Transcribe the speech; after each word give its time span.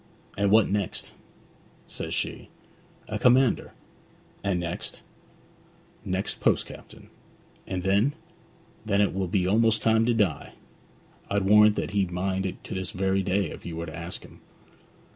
"And 0.35 0.49
what 0.49 0.67
next?" 0.67 1.13
says 1.85 2.11
she. 2.11 2.49
"A 3.07 3.19
commander." 3.19 3.73
"And 4.43 4.59
next?" 4.59 5.03
"Next, 6.03 6.39
post 6.39 6.65
captain." 6.65 7.09
"And 7.67 7.83
then?" 7.83 8.13
"Then 8.83 8.99
it 8.99 9.13
will 9.13 9.27
be 9.27 9.45
almost 9.45 9.83
time 9.83 10.07
to 10.07 10.15
die." 10.15 10.53
I'd 11.29 11.43
warrant 11.43 11.75
that 11.75 11.91
he'd 11.91 12.09
mind 12.09 12.47
it 12.47 12.63
to 12.63 12.73
this 12.73 12.89
very 12.89 13.21
day 13.21 13.51
if 13.51 13.63
you 13.63 13.75
were 13.75 13.85
to 13.85 13.95
ask 13.95 14.23
him.' 14.25 14.41